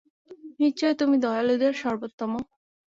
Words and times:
নিশ্চয় 0.59 0.93
তুমি 0.95 1.15
দয়ালুদের 1.17 1.73
সর্বোত্তম। 1.81 2.31